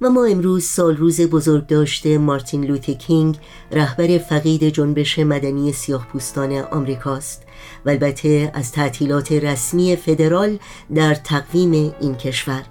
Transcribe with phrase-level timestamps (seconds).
[0.00, 3.38] و ما امروز سال روز بزرگ داشته مارتین لوتی کینگ
[3.72, 7.42] رهبر فقید جنبش مدنی سیاه پوستان آمریکاست.
[7.86, 10.58] و البته از تعطیلات رسمی فدرال
[10.94, 12.62] در تقویم این کشور.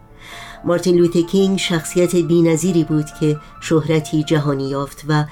[0.66, 5.26] مارتین لوته کینگ شخصیت بینظیری بود که شهرتی جهانی یافت و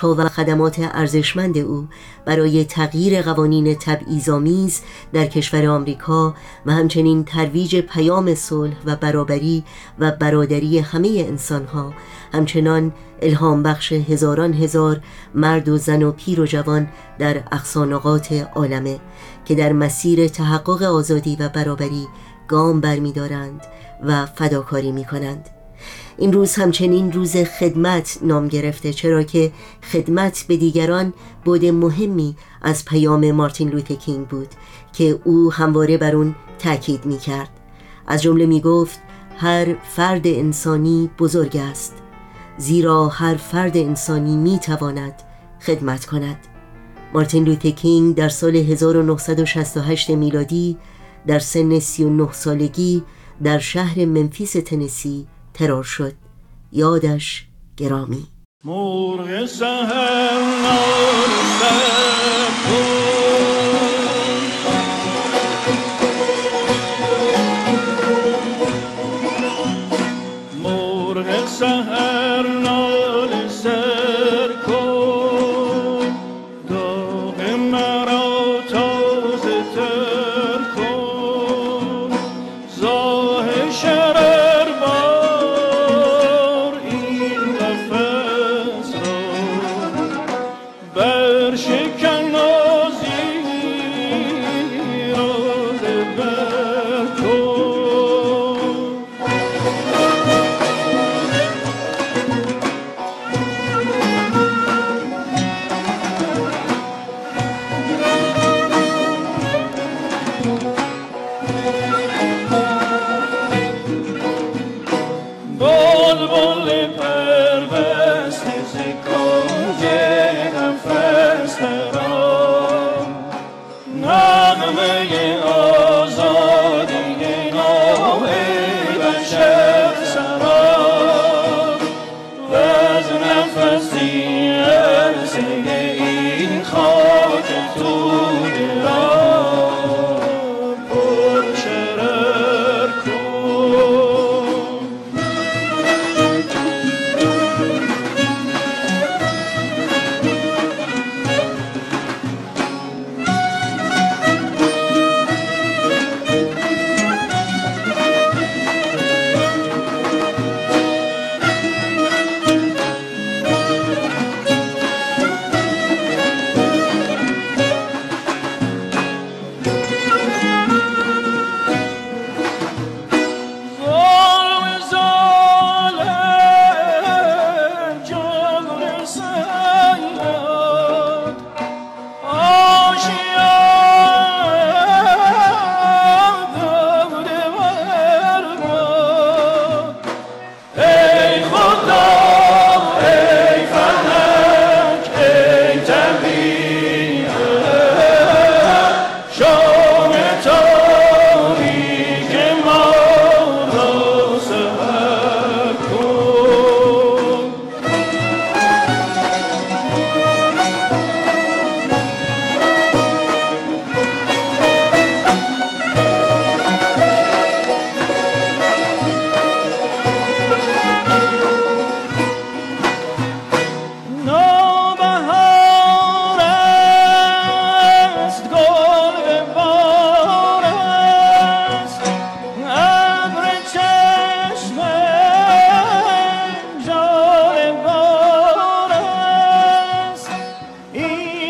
[0.00, 1.88] ها و خدمات ارزشمند او
[2.24, 4.80] برای تغییر قوانین تبعیض‌آمیز
[5.12, 6.34] در کشور آمریکا
[6.66, 9.64] و همچنین ترویج پیام صلح و برابری
[9.98, 11.94] و برادری همه انسانها
[12.32, 12.92] همچنان
[13.22, 15.00] الهام بخش هزاران هزار
[15.34, 16.88] مرد و زن و پیر و جوان
[17.18, 19.00] در اقصانقات عالمه
[19.44, 22.06] که در مسیر تحقق آزادی و برابری
[22.48, 23.60] گام برمیدارند.
[24.02, 25.48] و فداکاری می کنند
[26.16, 29.52] این روز همچنین روز خدمت نام گرفته چرا که
[29.92, 31.12] خدمت به دیگران
[31.44, 34.48] بود مهمی از پیام مارتین لوت کینگ بود
[34.92, 37.50] که او همواره بر اون تاکید می کرد
[38.06, 38.98] از جمله می گفت
[39.36, 41.94] هر فرد انسانی بزرگ است
[42.58, 45.22] زیرا هر فرد انسانی می تواند
[45.60, 46.36] خدمت کند.
[47.14, 50.78] مارتین لوت کینگ در سال 1968 میلادی
[51.26, 53.02] در سن 39 سالگی
[53.42, 56.12] در شهر منفیس تنسی ترور شد.
[56.72, 57.46] یادش
[57.76, 58.26] گرامی.
[58.64, 60.42] مرغ سهر
[70.82, 72.73] مرغ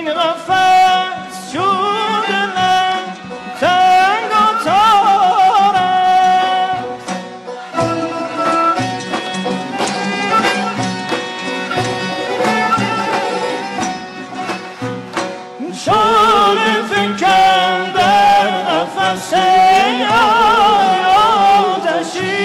[0.05, 3.03] این قفص شده من
[3.61, 5.85] تنگ و تارم
[15.85, 19.33] شده فکرم در قفص
[21.75, 22.45] آتشی